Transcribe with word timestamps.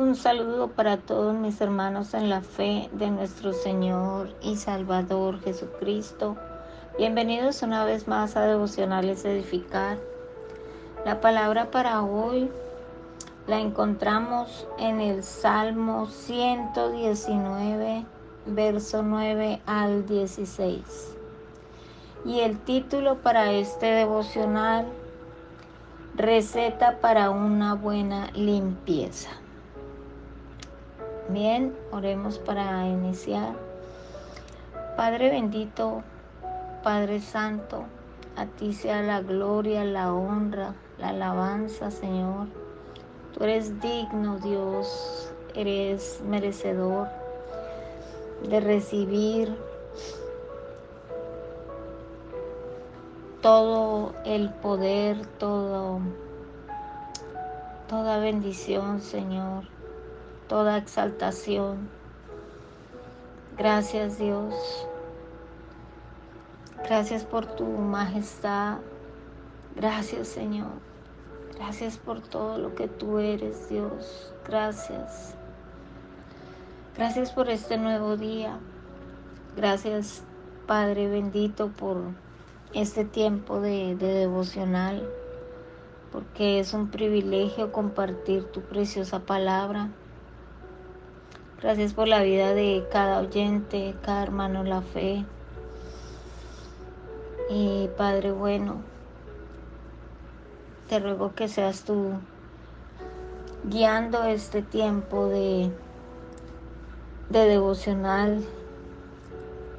Un 0.00 0.16
saludo 0.16 0.68
para 0.68 0.96
todos 0.96 1.34
mis 1.34 1.60
hermanos 1.60 2.14
en 2.14 2.30
la 2.30 2.40
fe 2.40 2.88
de 2.94 3.10
nuestro 3.10 3.52
Señor 3.52 4.34
y 4.40 4.56
Salvador 4.56 5.42
Jesucristo. 5.42 6.38
Bienvenidos 6.96 7.62
una 7.62 7.84
vez 7.84 8.08
más 8.08 8.34
a 8.34 8.46
Devocionales 8.46 9.26
Edificar. 9.26 9.98
La 11.04 11.20
palabra 11.20 11.70
para 11.70 12.00
hoy 12.00 12.50
la 13.46 13.60
encontramos 13.60 14.66
en 14.78 15.02
el 15.02 15.22
Salmo 15.22 16.06
119, 16.06 18.06
verso 18.46 19.02
9 19.02 19.60
al 19.66 20.06
16. 20.06 21.14
Y 22.24 22.40
el 22.40 22.58
título 22.58 23.16
para 23.16 23.52
este 23.52 23.84
devocional, 23.84 24.86
Receta 26.16 27.00
para 27.02 27.28
una 27.28 27.74
buena 27.74 28.30
limpieza. 28.30 29.28
Bien, 31.32 31.76
oremos 31.92 32.40
para 32.40 32.88
iniciar. 32.88 33.54
Padre 34.96 35.30
bendito, 35.30 36.02
Padre 36.82 37.20
Santo, 37.20 37.84
a 38.34 38.46
ti 38.46 38.72
sea 38.72 39.00
la 39.02 39.20
gloria, 39.20 39.84
la 39.84 40.12
honra, 40.12 40.74
la 40.98 41.10
alabanza, 41.10 41.92
Señor. 41.92 42.48
Tú 43.32 43.44
eres 43.44 43.80
digno, 43.80 44.40
Dios, 44.40 45.32
eres 45.54 46.20
merecedor 46.26 47.06
de 48.48 48.58
recibir 48.58 49.56
todo 53.40 54.14
el 54.24 54.50
poder, 54.54 55.24
todo, 55.38 56.00
toda 57.88 58.18
bendición, 58.18 59.00
Señor 59.00 59.79
toda 60.50 60.78
exaltación. 60.78 61.88
Gracias 63.56 64.18
Dios. 64.18 64.52
Gracias 66.82 67.22
por 67.22 67.46
tu 67.46 67.66
majestad. 67.66 68.78
Gracias 69.76 70.26
Señor. 70.26 70.72
Gracias 71.54 71.98
por 71.98 72.20
todo 72.20 72.58
lo 72.58 72.74
que 72.74 72.88
tú 72.88 73.20
eres 73.20 73.68
Dios. 73.68 74.34
Gracias. 74.44 75.36
Gracias 76.96 77.30
por 77.30 77.48
este 77.48 77.78
nuevo 77.78 78.16
día. 78.16 78.58
Gracias 79.56 80.24
Padre 80.66 81.06
bendito 81.06 81.68
por 81.68 81.98
este 82.72 83.04
tiempo 83.04 83.60
de, 83.60 83.94
de 83.94 84.08
devocional 84.14 85.08
porque 86.10 86.58
es 86.58 86.74
un 86.74 86.88
privilegio 86.88 87.70
compartir 87.70 88.42
tu 88.46 88.62
preciosa 88.62 89.20
palabra. 89.20 89.90
Gracias 91.62 91.92
por 91.92 92.08
la 92.08 92.22
vida 92.22 92.54
de 92.54 92.86
cada 92.90 93.18
oyente, 93.18 93.94
cada 94.02 94.22
hermano 94.22 94.64
la 94.64 94.80
fe. 94.80 95.26
Y 97.50 97.90
Padre 97.98 98.32
bueno, 98.32 98.76
te 100.88 101.00
ruego 101.00 101.34
que 101.34 101.48
seas 101.48 101.82
tú 101.82 102.12
guiando 103.64 104.24
este 104.24 104.62
tiempo 104.62 105.26
de, 105.26 105.70
de 107.28 107.40
devocional, 107.40 108.42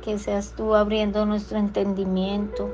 que 0.03 0.19
seas 0.19 0.53
tú 0.55 0.75
abriendo 0.75 1.25
nuestro 1.25 1.57
entendimiento, 1.57 2.69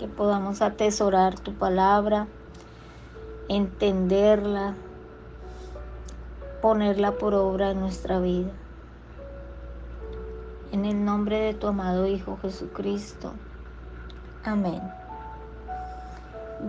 que 0.00 0.08
podamos 0.08 0.62
atesorar 0.62 1.38
tu 1.38 1.54
palabra, 1.54 2.26
entenderla 3.48 4.74
ponerla 6.60 7.12
por 7.12 7.34
obra 7.34 7.70
en 7.70 7.80
nuestra 7.80 8.20
vida. 8.20 8.50
En 10.72 10.84
el 10.84 11.04
nombre 11.04 11.40
de 11.40 11.54
tu 11.54 11.66
amado 11.66 12.06
Hijo 12.06 12.38
Jesucristo. 12.42 13.32
Amén. 14.44 14.80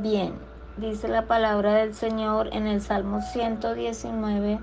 Bien, 0.01 0.33
dice 0.77 1.07
la 1.07 1.27
palabra 1.27 1.73
del 1.75 1.93
Señor 1.93 2.49
en 2.53 2.67
el 2.67 2.81
Salmo 2.81 3.21
119, 3.21 4.59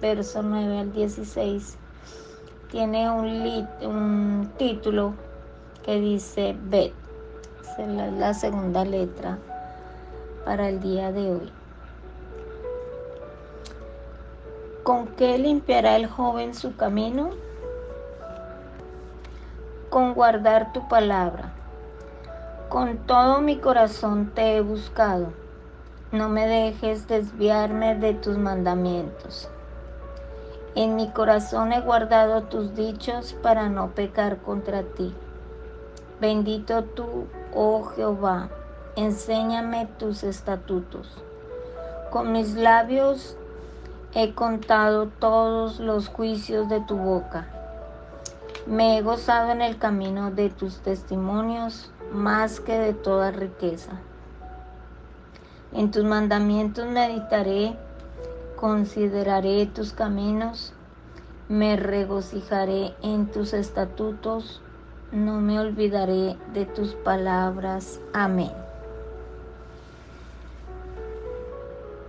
verso 0.00 0.42
9 0.42 0.78
al 0.78 0.92
16. 0.92 1.78
Tiene 2.70 3.10
un, 3.10 3.26
un 3.82 4.52
título 4.58 5.14
que 5.84 6.00
dice 6.00 6.56
Bet. 6.64 6.92
Es 7.78 7.88
la 7.88 8.32
segunda 8.34 8.84
letra 8.84 9.38
para 10.44 10.68
el 10.68 10.80
día 10.80 11.12
de 11.12 11.32
hoy. 11.32 11.52
¿Con 14.86 15.08
qué 15.08 15.36
limpiará 15.36 15.96
el 15.96 16.06
joven 16.06 16.54
su 16.54 16.76
camino? 16.76 17.30
Con 19.90 20.14
guardar 20.14 20.72
tu 20.72 20.86
palabra. 20.86 21.52
Con 22.68 22.98
todo 22.98 23.40
mi 23.40 23.56
corazón 23.56 24.30
te 24.32 24.54
he 24.56 24.60
buscado. 24.60 25.32
No 26.12 26.28
me 26.28 26.46
dejes 26.46 27.08
desviarme 27.08 27.96
de 27.96 28.14
tus 28.14 28.38
mandamientos. 28.38 29.50
En 30.76 30.94
mi 30.94 31.10
corazón 31.10 31.72
he 31.72 31.80
guardado 31.80 32.44
tus 32.44 32.76
dichos 32.76 33.32
para 33.42 33.68
no 33.68 33.90
pecar 33.90 34.36
contra 34.36 34.84
ti. 34.84 35.12
Bendito 36.20 36.84
tú, 36.84 37.26
oh 37.52 37.82
Jehová, 37.86 38.50
enséñame 38.94 39.88
tus 39.98 40.22
estatutos. 40.22 41.24
Con 42.12 42.30
mis 42.30 42.54
labios 42.54 43.36
he 44.18 44.32
contado 44.32 45.08
todos 45.08 45.78
los 45.78 46.08
juicios 46.08 46.70
de 46.70 46.80
tu 46.80 46.96
boca. 46.96 47.46
Me 48.66 48.96
he 48.96 49.02
gozado 49.02 49.50
en 49.50 49.60
el 49.60 49.76
camino 49.76 50.30
de 50.30 50.48
tus 50.48 50.78
testimonios 50.78 51.92
más 52.14 52.60
que 52.60 52.78
de 52.78 52.94
toda 52.94 53.30
riqueza. 53.30 53.92
En 55.74 55.90
tus 55.90 56.04
mandamientos 56.04 56.86
meditaré, 56.86 57.76
consideraré 58.56 59.66
tus 59.66 59.92
caminos, 59.92 60.72
me 61.50 61.76
regocijaré 61.76 62.94
en 63.02 63.26
tus 63.26 63.52
estatutos, 63.52 64.62
no 65.12 65.42
me 65.42 65.60
olvidaré 65.60 66.38
de 66.54 66.64
tus 66.64 66.94
palabras. 66.94 68.00
Amén. 68.14 68.65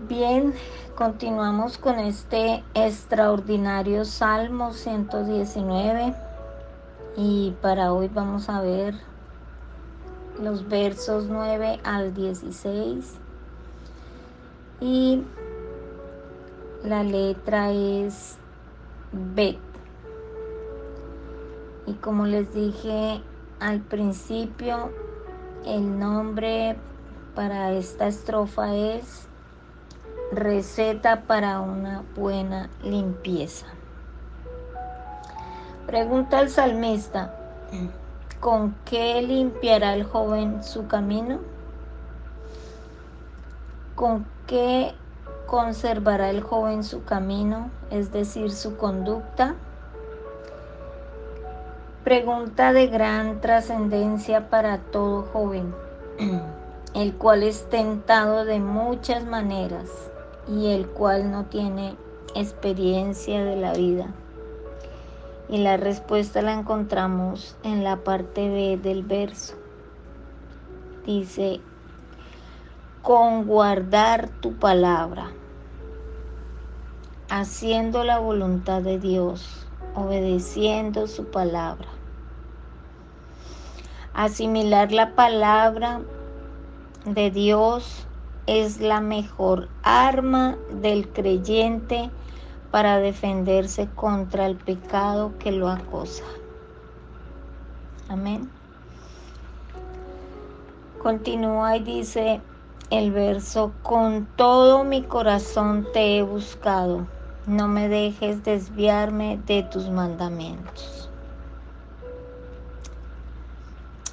Bien, 0.07 0.53
continuamos 0.95 1.77
con 1.77 1.99
este 1.99 2.63
extraordinario 2.73 4.05
Salmo 4.05 4.71
119 4.71 6.15
y 7.17 7.53
para 7.61 7.91
hoy 7.91 8.07
vamos 8.07 8.47
a 8.47 8.61
ver 8.61 8.95
los 10.41 10.69
versos 10.69 11.25
9 11.27 11.81
al 11.83 12.13
16 12.13 13.15
y 14.79 15.23
la 16.85 17.03
letra 17.03 17.71
es 17.71 18.37
B. 19.11 19.59
Y 21.85 21.93
como 21.95 22.27
les 22.27 22.53
dije 22.53 23.21
al 23.59 23.81
principio, 23.81 24.89
el 25.65 25.99
nombre 25.99 26.77
para 27.35 27.73
esta 27.73 28.07
estrofa 28.07 28.73
es 28.73 29.27
Receta 30.31 31.21
para 31.21 31.61
una 31.61 32.03
buena 32.13 32.69
limpieza. 32.83 33.65
Pregunta 35.85 36.41
el 36.41 36.49
salmista, 36.49 37.33
¿con 38.41 38.75
qué 38.83 39.21
limpiará 39.21 39.93
el 39.93 40.03
joven 40.03 40.65
su 40.65 40.85
camino? 40.87 41.39
¿Con 43.95 44.27
qué 44.47 44.95
conservará 45.45 46.29
el 46.29 46.41
joven 46.41 46.83
su 46.83 47.05
camino, 47.05 47.71
es 47.89 48.11
decir, 48.11 48.51
su 48.51 48.75
conducta? 48.75 49.55
Pregunta 52.03 52.73
de 52.73 52.87
gran 52.87 53.39
trascendencia 53.39 54.49
para 54.49 54.79
todo 54.79 55.21
joven, 55.31 55.73
el 56.93 57.15
cual 57.15 57.43
es 57.43 57.69
tentado 57.69 58.43
de 58.43 58.59
muchas 58.59 59.25
maneras 59.25 59.89
y 60.47 60.67
el 60.67 60.87
cual 60.87 61.31
no 61.31 61.45
tiene 61.45 61.95
experiencia 62.35 63.43
de 63.43 63.55
la 63.55 63.73
vida. 63.73 64.07
Y 65.49 65.59
la 65.59 65.77
respuesta 65.77 66.41
la 66.41 66.53
encontramos 66.53 67.55
en 67.63 67.83
la 67.83 67.97
parte 67.97 68.49
B 68.49 68.77
del 68.77 69.03
verso. 69.03 69.55
Dice, 71.05 71.61
con 73.01 73.45
guardar 73.45 74.29
tu 74.41 74.55
palabra, 74.55 75.31
haciendo 77.29 78.03
la 78.03 78.19
voluntad 78.19 78.81
de 78.81 78.99
Dios, 78.99 79.65
obedeciendo 79.95 81.07
su 81.07 81.25
palabra. 81.25 81.87
Asimilar 84.13 84.91
la 84.91 85.15
palabra 85.15 86.01
de 87.05 87.31
Dios 87.31 88.06
es 88.47 88.79
la 88.79 89.01
mejor 89.01 89.67
arma 89.83 90.57
del 90.81 91.09
creyente 91.09 92.09
para 92.71 92.97
defenderse 92.99 93.87
contra 93.93 94.45
el 94.45 94.55
pecado 94.55 95.33
que 95.37 95.51
lo 95.51 95.69
acosa. 95.69 96.23
Amén. 98.09 98.49
Continúa 101.01 101.77
y 101.77 101.83
dice 101.83 102.41
el 102.89 103.11
verso, 103.11 103.73
con 103.83 104.27
todo 104.37 104.83
mi 104.83 105.03
corazón 105.03 105.85
te 105.93 106.17
he 106.17 106.21
buscado, 106.23 107.05
no 107.45 107.67
me 107.67 107.89
dejes 107.89 108.43
desviarme 108.43 109.39
de 109.45 109.63
tus 109.63 109.89
mandamientos. 109.89 111.09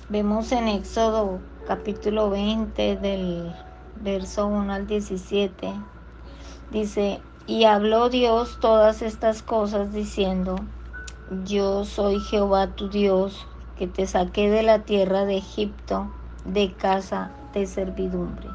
Vemos 0.09 0.53
en 0.53 0.69
Éxodo 0.69 1.39
capítulo 1.67 2.31
20 2.31 2.97
del 2.97 3.55
verso 4.03 4.47
1 4.47 4.73
al 4.73 4.87
17, 4.87 5.73
dice, 6.71 7.21
y 7.47 7.65
habló 7.65 8.09
Dios 8.09 8.59
todas 8.61 9.03
estas 9.03 9.43
cosas 9.43 9.93
diciendo, 9.93 10.57
yo 11.45 11.85
soy 11.85 12.21
Jehová 12.21 12.69
tu 12.69 12.89
Dios, 12.89 13.47
que 13.77 13.87
te 13.87 14.07
saqué 14.07 14.51
de 14.51 14.63
la 14.63 14.81
tierra 14.81 15.25
de 15.25 15.37
Egipto, 15.39 16.11
de 16.45 16.73
casa 16.73 17.33
de 17.53 17.67
servidumbre. 17.67 18.49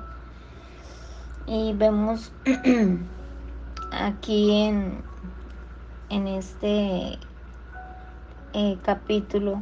Y 1.46 1.74
vemos 1.74 2.32
aquí 3.92 4.52
en, 4.52 5.02
en 6.10 6.28
este 6.28 7.18
eh, 8.54 8.78
capítulo, 8.84 9.62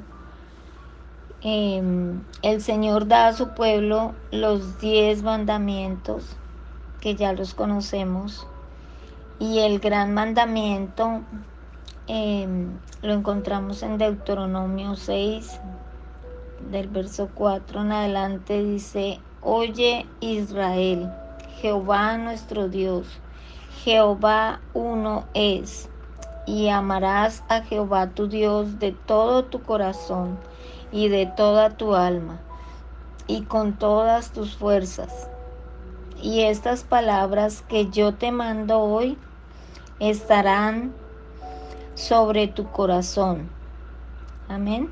em, 1.50 2.20
el 2.42 2.62
Señor 2.62 3.08
da 3.08 3.30
a 3.30 3.34
su 3.34 3.54
pueblo 3.54 4.14
los 4.32 4.82
diez 4.82 5.24
mandamientos, 5.24 6.36
que 7.00 7.16
ya 7.16 7.32
los 7.32 7.54
conocemos, 7.54 8.46
y 9.40 9.60
el 9.60 9.80
gran 9.80 10.14
mandamiento 10.14 11.22
em, 12.08 12.78
lo 13.02 13.14
encontramos 13.14 13.82
en 13.82 13.98
Deuteronomio 13.98 14.98
6, 14.98 15.62
del 16.70 16.90
verso 16.90 17.30
4 17.34 17.82
en 17.82 17.92
adelante, 17.94 18.62
dice, 18.62 19.22
Oye 19.40 20.06
Israel, 20.20 21.10
Jehová 21.62 22.18
nuestro 22.18 22.68
Dios, 22.68 23.08
Jehová 23.86 24.60
uno 24.74 25.24
es, 25.34 25.88
y 26.46 26.68
amarás 26.68 27.46
a 27.48 27.62
Jehová 27.62 28.10
tu 28.10 28.28
Dios 28.28 28.80
de 28.80 28.92
todo 28.92 29.46
tu 29.46 29.62
corazón 29.62 30.38
y 30.92 31.10
de 31.10 31.26
toda 31.26 31.72
tu 31.72 31.96
alma 31.96 32.40
y 33.28 33.44
con 33.44 33.74
todas 33.78 34.32
tus 34.32 34.56
fuerzas. 34.56 35.30
Y 36.22 36.42
estas 36.42 36.84
palabras 36.84 37.64
que 37.68 37.90
yo 37.90 38.16
te 38.16 38.32
mando 38.32 38.80
hoy 38.80 39.18
estarán 40.00 40.94
sobre 41.96 42.48
tu 42.48 42.72
corazón. 42.72 43.50
Amén. 44.48 44.90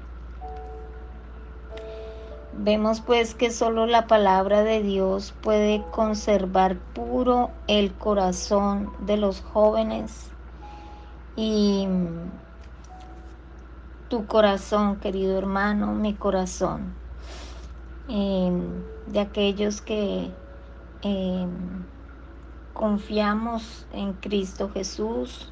Vemos 2.58 3.02
pues 3.02 3.36
que 3.36 3.52
solo 3.52 3.86
la 3.86 4.08
palabra 4.08 4.64
de 4.64 4.82
Dios 4.82 5.34
puede 5.42 5.84
conservar 5.92 6.78
puro 6.94 7.52
el 7.68 7.94
corazón 7.94 8.92
de 9.00 9.18
los 9.18 9.42
jóvenes 9.42 10.30
y 11.36 11.88
tu 14.16 14.28
corazón, 14.28 14.96
querido 15.02 15.38
hermano, 15.38 15.88
mi 15.94 16.14
corazón, 16.14 16.94
em, 18.08 18.62
de 19.08 19.20
aquellos 19.20 19.82
que 19.82 20.32
em, 21.02 21.50
confiamos 22.74 23.86
en 23.92 24.14
Cristo 24.14 24.70
Jesús, 24.74 25.52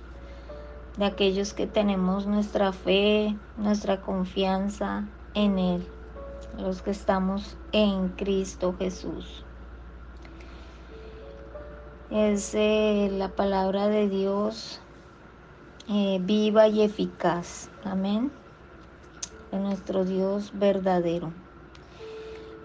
de 0.96 1.04
aquellos 1.04 1.54
que 1.54 1.68
tenemos 1.68 2.26
nuestra 2.26 2.72
fe, 2.72 3.36
nuestra 3.58 4.00
confianza 4.00 5.10
en 5.34 5.60
Él, 5.60 5.86
los 6.58 6.82
que 6.82 6.92
estamos 6.92 7.58
en 7.74 8.08
Cristo 8.16 8.76
Jesús. 8.80 9.44
Es 12.12 12.56
eh, 12.56 13.10
la 13.12 13.28
palabra 13.28 13.90
de 13.90 14.08
Dios 14.08 14.80
eh, 15.90 16.20
viva 16.22 16.70
y 16.70 16.82
eficaz. 16.82 17.70
Amén. 17.84 18.32
Nuestro 19.60 20.06
Dios 20.06 20.52
verdadero. 20.54 21.32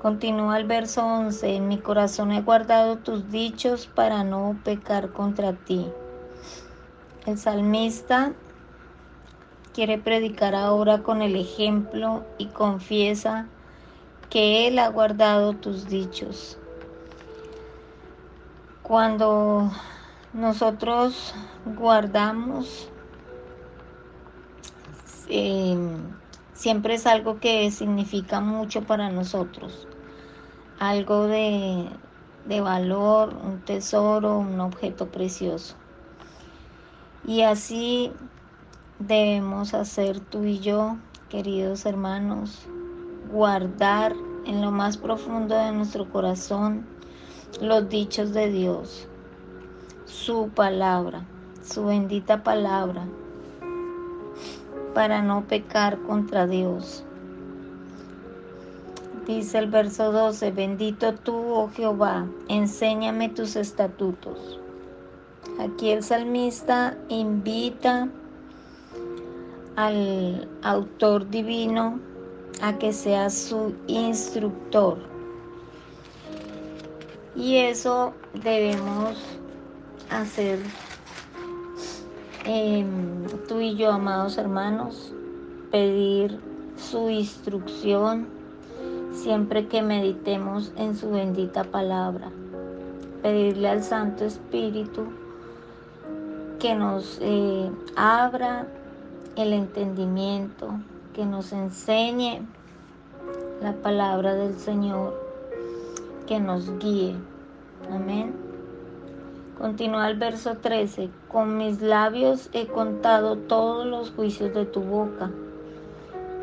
Continúa 0.01 0.59
el 0.59 0.67
verso 0.67 1.05
11. 1.05 1.57
En 1.57 1.69
mi 1.69 1.79
corazón 1.79 2.31
he 2.33 2.41
guardado 2.41 2.99
tus 2.99 3.31
dichos 3.31 3.87
para 3.87 4.23
no 4.23 4.57
pecar 4.65 5.13
contra 5.13 5.53
ti. 5.53 5.87
El 7.27 7.37
salmista 7.37 8.33
quiere 9.75 9.99
predicar 9.99 10.55
ahora 10.55 11.03
con 11.03 11.21
el 11.21 11.37
ejemplo 11.37 12.25
y 12.39 12.47
confiesa 12.47 13.47
que 14.31 14.69
Él 14.69 14.79
ha 14.79 14.89
guardado 14.89 15.55
tus 15.55 15.89
dichos. 15.89 16.59
Cuando 18.83 19.71
nosotros 20.33 21.35
guardamos, 21.77 22.89
eh, 25.29 25.77
siempre 26.59 26.95
es 26.95 27.07
algo 27.07 27.39
que 27.39 27.71
significa 27.71 28.41
mucho 28.41 28.83
para 28.83 29.11
nosotros, 29.11 29.87
algo 30.81 31.29
de, 31.29 31.89
de 32.47 32.61
valor, 32.61 33.33
un 33.45 33.61
tesoro, 33.61 34.39
un 34.39 34.59
objeto 34.59 35.07
precioso. 35.07 35.77
Y 37.25 37.43
así 37.43 38.11
debemos 38.99 39.73
hacer 39.73 40.19
tú 40.19 40.43
y 40.43 40.59
yo, 40.59 40.97
queridos 41.29 41.87
hermanos, 41.87 42.67
guardar 43.31 44.17
en 44.45 44.61
lo 44.61 44.73
más 44.73 44.97
profundo 44.97 45.55
de 45.55 45.71
nuestro 45.71 46.11
corazón 46.11 46.85
los 47.61 47.89
dichos 47.89 48.33
de 48.33 48.51
Dios, 48.51 49.07
su 50.07 50.49
palabra, 50.49 51.25
su 51.63 51.85
bendita 51.85 52.43
palabra, 52.43 53.07
para 54.95 55.23
no 55.23 55.45
pecar 55.45 55.99
contra 55.99 56.47
Dios. 56.47 57.05
Dice 59.27 59.59
el 59.59 59.69
verso 59.69 60.11
12, 60.11 60.53
bendito 60.53 61.15
tú, 61.15 61.37
oh 61.37 61.71
Jehová, 61.75 62.27
enséñame 62.49 63.29
tus 63.29 63.57
estatutos. 63.57 64.59
Aquí 65.59 65.91
el 65.91 66.03
salmista 66.03 66.97
invita 67.09 68.09
al 69.77 70.49
autor 70.63 71.29
divino 71.29 72.01
a 72.63 72.79
que 72.79 72.93
sea 72.93 73.29
su 73.29 73.75
instructor. 73.87 74.99
Y 77.37 77.57
eso 77.57 78.15
debemos 78.33 79.17
hacer 80.11 80.59
em, 82.49 83.27
tú 83.47 83.61
y 83.61 83.77
yo, 83.77 83.93
amados 83.93 84.39
hermanos, 84.39 85.13
pedir 85.71 86.41
su 86.77 87.11
instrucción 87.11 88.27
siempre 89.13 89.67
que 89.69 89.83
meditemos 89.83 90.73
en 90.77 90.97
su 90.97 91.11
bendita 91.11 91.65
palabra. 91.65 92.31
Pedirle 93.23 93.69
al 93.69 93.83
Santo 93.83 94.25
Espíritu 94.25 95.05
que 96.59 96.75
nos 96.75 97.19
eh, 97.21 97.71
abra 97.97 98.67
el 99.37 99.53
entendimiento, 99.53 100.71
que 101.15 101.27
nos 101.27 101.53
enseñe 101.53 102.41
la 103.61 103.75
palabra 103.75 104.35
del 104.35 104.59
Señor, 104.59 105.15
que 106.27 106.41
nos 106.41 106.79
guíe. 106.79 107.15
Amén. 107.91 108.48
Continúa 109.59 110.09
el 110.09 110.17
verso 110.17 110.59
13. 110.59 111.11
Con 111.27 111.57
mis 111.57 111.83
labios 111.83 112.49
he 112.53 112.69
contado 112.69 113.37
todos 113.37 113.85
los 113.85 114.13
juicios 114.13 114.55
de 114.55 114.65
tu 114.65 114.83
boca. 114.83 115.33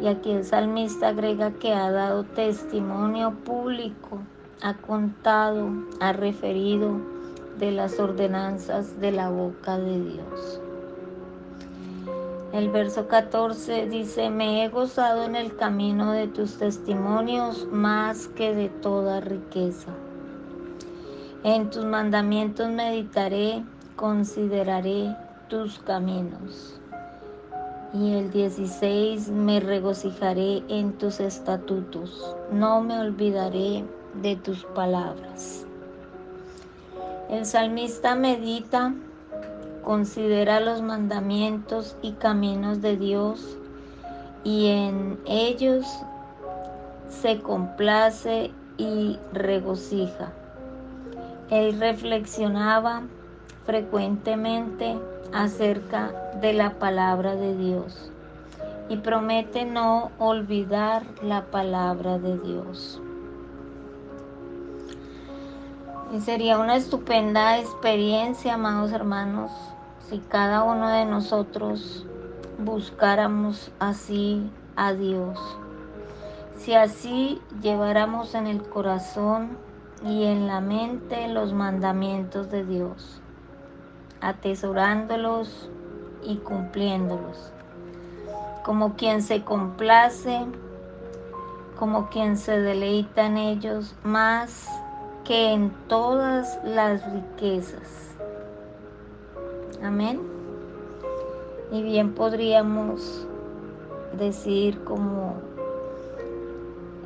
Y 0.01 0.07
aquí 0.07 0.31
el 0.31 0.43
salmista 0.43 1.07
agrega 1.07 1.51
que 1.51 1.73
ha 1.73 1.91
dado 1.91 2.25
testimonio 2.25 3.31
público, 3.45 4.19
ha 4.61 4.73
contado, 4.73 5.69
ha 6.01 6.11
referido 6.11 6.99
de 7.57 7.71
las 7.71 8.01
ordenanzas 8.01 8.99
de 8.99 9.13
la 9.13 9.29
boca 9.29 9.77
de 9.77 10.01
Dios. 10.01 10.59
El 12.51 12.69
verso 12.69 13.07
14 13.07 13.87
dice, 13.87 14.29
me 14.29 14.65
he 14.65 14.69
gozado 14.69 15.23
en 15.23 15.37
el 15.37 15.55
camino 15.55 16.11
de 16.11 16.27
tus 16.27 16.57
testimonios 16.57 17.65
más 17.71 18.27
que 18.27 18.53
de 18.53 18.67
toda 18.67 19.21
riqueza. 19.21 19.91
En 21.45 21.69
tus 21.69 21.85
mandamientos 21.85 22.71
meditaré, 22.71 23.63
consideraré 23.95 25.15
tus 25.47 25.77
caminos. 25.77 26.81
Y 27.93 28.13
el 28.13 28.31
16, 28.31 29.29
me 29.29 29.59
regocijaré 29.59 30.63
en 30.69 30.93
tus 30.93 31.19
estatutos, 31.19 32.35
no 32.51 32.81
me 32.81 32.97
olvidaré 32.97 33.85
de 34.23 34.37
tus 34.37 34.63
palabras. 34.63 35.67
El 37.29 37.45
salmista 37.45 38.15
medita 38.15 38.95
considera 39.83 40.59
los 40.59 40.81
mandamientos 40.81 41.95
y 42.01 42.13
caminos 42.13 42.81
de 42.81 42.97
Dios 42.97 43.59
y 44.43 44.69
en 44.69 45.19
ellos 45.27 45.85
se 47.07 47.39
complace 47.39 48.51
y 48.79 49.19
regocija. 49.31 50.33
Él 51.49 51.79
reflexionaba 51.79 53.03
frecuentemente 53.65 54.97
acerca 55.33 56.11
de 56.41 56.53
la 56.53 56.71
palabra 56.71 57.35
de 57.35 57.55
Dios 57.55 58.11
y 58.89 58.97
promete 58.97 59.65
no 59.65 60.11
olvidar 60.19 61.03
la 61.21 61.45
palabra 61.45 62.19
de 62.19 62.37
Dios. 62.37 63.01
Sería 66.19 66.57
una 66.59 66.77
estupenda 66.77 67.59
experiencia, 67.59 68.53
amados 68.53 68.91
hermanos, 68.91 69.51
si 70.07 70.19
cada 70.19 70.63
uno 70.63 70.89
de 70.89 71.05
nosotros 71.05 72.05
buscáramos 72.57 73.71
así 73.79 74.49
a 74.75 74.93
Dios. 74.93 75.37
Si 76.57 76.73
así 76.73 77.41
lleváramos 77.61 78.33
en 78.33 78.47
el 78.47 78.63
corazón 78.63 79.57
y 80.03 80.25
en 80.25 80.47
la 80.47 80.61
mente 80.61 81.27
los 81.27 81.53
mandamientos 81.53 82.51
de 82.51 82.65
Dios, 82.65 83.21
atesorándolos 84.21 85.69
y 86.23 86.37
cumpliéndolos, 86.37 87.51
como 88.63 88.95
quien 88.95 89.21
se 89.21 89.43
complace, 89.43 90.45
como 91.77 92.09
quien 92.09 92.37
se 92.37 92.59
deleita 92.59 93.25
en 93.25 93.37
ellos 93.37 93.95
más 94.03 94.67
que 95.23 95.51
en 95.51 95.71
todas 95.87 96.59
las 96.63 97.03
riquezas. 97.11 98.15
Amén. 99.83 100.21
Y 101.71 101.81
bien 101.81 102.13
podríamos 102.13 103.27
decir 104.17 104.83
como 104.83 105.35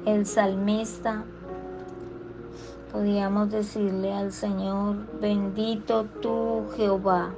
el 0.05 0.25
salmista, 0.25 1.24
podríamos 2.91 3.51
decirle 3.51 4.13
al 4.13 4.31
Señor, 4.31 4.96
bendito 5.19 6.05
tú 6.22 6.65
Jehová. 6.75 7.31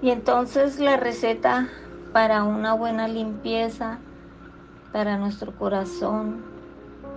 Y 0.00 0.10
entonces 0.10 0.78
la 0.78 0.96
receta 0.96 1.68
para 2.12 2.44
una 2.44 2.74
buena 2.74 3.08
limpieza, 3.08 3.98
para 4.92 5.18
nuestro 5.18 5.52
corazón, 5.52 6.42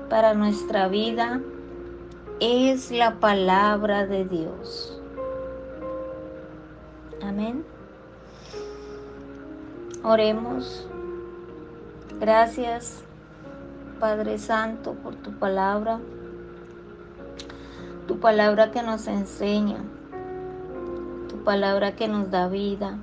para 0.09 0.33
nuestra 0.33 0.87
vida, 0.87 1.41
es 2.39 2.91
la 2.91 3.19
palabra 3.19 4.07
de 4.07 4.25
Dios. 4.25 4.99
Amén. 7.21 7.63
Oremos. 10.03 10.87
Gracias, 12.19 13.03
Padre 14.01 14.39
Santo, 14.39 14.95
por 14.95 15.13
tu 15.13 15.31
palabra. 15.31 15.99
Tu 18.07 18.19
palabra 18.19 18.71
que 18.71 18.81
nos 18.81 19.05
enseña. 19.05 19.77
Tu 21.29 21.43
palabra 21.43 21.95
que 21.95 22.07
nos 22.07 22.31
da 22.31 22.47
vida. 22.47 22.97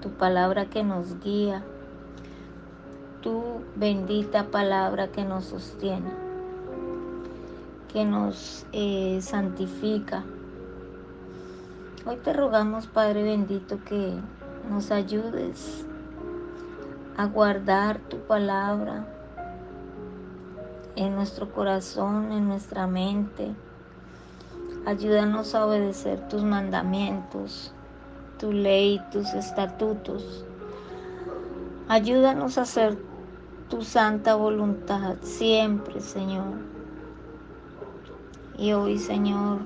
Tu 0.00 0.08
palabra 0.08 0.64
que 0.64 0.82
nos 0.82 1.20
guía. 1.20 1.62
Tu 3.20 3.42
bendita 3.76 4.44
palabra 4.44 5.08
que 5.08 5.24
nos 5.24 5.44
sostiene. 5.44 6.10
Que 7.92 8.06
nos 8.06 8.64
eh, 8.72 9.18
santifica 9.20 10.24
Hoy 12.06 12.16
te 12.16 12.32
rogamos, 12.32 12.86
Padre 12.86 13.22
bendito, 13.22 13.78
que 13.84 14.14
nos 14.70 14.90
ayudes 14.90 15.84
a 17.18 17.26
guardar 17.26 17.98
tu 17.98 18.16
palabra 18.16 19.06
en 20.96 21.14
nuestro 21.14 21.52
corazón, 21.52 22.32
en 22.32 22.48
nuestra 22.48 22.86
mente. 22.86 23.54
Ayúdanos 24.86 25.54
a 25.54 25.66
obedecer 25.66 26.28
tus 26.28 26.42
mandamientos, 26.42 27.72
tu 28.38 28.52
ley, 28.52 29.00
tus 29.12 29.32
estatutos. 29.34 30.44
Ayúdanos 31.88 32.58
a 32.58 32.62
hacer 32.62 32.98
tu 33.68 33.82
santa 33.82 34.34
voluntad 34.34 35.16
siempre, 35.22 36.00
Señor. 36.00 36.58
Y 38.58 38.72
hoy, 38.72 38.98
Señor, 38.98 39.60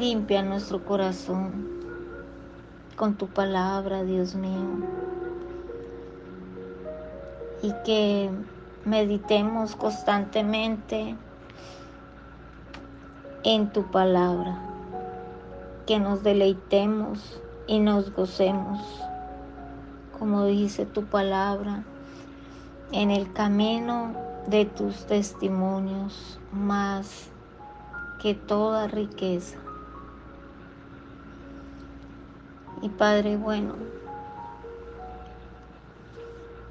Limpia 0.00 0.42
nuestro 0.42 0.82
corazón 0.82 1.68
con 2.96 3.16
tu 3.16 3.26
palabra, 3.26 4.02
Dios 4.02 4.34
mío. 4.34 4.78
Y 7.62 7.72
que 7.84 8.30
meditemos 8.84 9.76
constantemente 9.76 11.16
en 13.42 13.70
tu 13.72 13.90
palabra. 13.90 14.58
Que 15.86 15.98
nos 15.98 16.22
deleitemos 16.22 17.40
y 17.66 17.78
nos 17.80 18.12
gocemos, 18.12 18.80
como 20.18 20.44
dice 20.44 20.86
tu 20.86 21.04
palabra, 21.04 21.84
en 22.92 23.10
el 23.10 23.32
camino 23.32 24.12
de 24.46 24.64
tus 24.64 25.06
testimonios 25.06 26.40
más 26.52 27.30
que 28.20 28.34
toda 28.34 28.88
riqueza. 28.88 29.58
Y 32.82 32.88
Padre 32.88 33.36
bueno, 33.36 33.74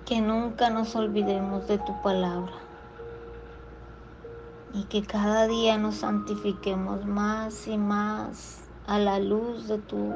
que 0.10 0.22
nunca 0.22 0.72
nos 0.72 0.96
olvidemos 0.96 1.68
de 1.68 1.78
tu 1.78 2.02
palabra 2.02 2.52
y 4.74 4.86
que 4.86 5.04
cada 5.04 5.46
día 5.46 5.78
nos 5.78 5.98
santifiquemos 5.98 7.06
más 7.06 7.68
y 7.68 7.78
más 7.78 8.62
a 8.88 8.98
la 8.98 9.20
luz 9.20 9.68
de 9.68 9.78
tu 9.78 10.12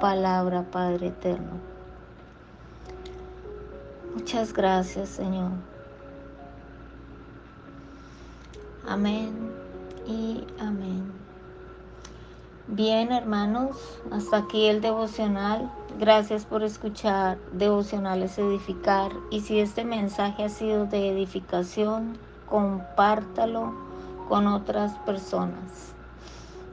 palabra, 0.00 0.62
Padre 0.70 1.08
eterno. 1.08 1.58
Muchas 4.14 4.52
gracias, 4.52 5.08
Señor. 5.08 5.50
Amén 8.86 9.50
y 10.06 10.46
amén. 10.60 11.23
Bien, 12.66 13.12
hermanos, 13.12 13.76
hasta 14.10 14.38
aquí 14.38 14.66
el 14.68 14.80
devocional. 14.80 15.70
Gracias 15.98 16.46
por 16.46 16.62
escuchar 16.62 17.36
Devocionales 17.52 18.38
Edificar. 18.38 19.12
Y 19.30 19.40
si 19.40 19.60
este 19.60 19.84
mensaje 19.84 20.44
ha 20.44 20.48
sido 20.48 20.86
de 20.86 21.10
edificación, 21.10 22.16
compártalo 22.46 23.74
con 24.30 24.46
otras 24.46 24.96
personas. 25.00 25.92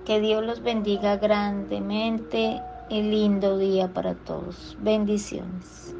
Que 0.05 0.21
Dios 0.21 0.45
los 0.45 0.61
bendiga 0.61 1.17
grandemente 1.17 2.61
y 2.89 3.01
lindo 3.01 3.57
día 3.57 3.93
para 3.93 4.15
todos. 4.15 4.77
Bendiciones. 4.79 5.93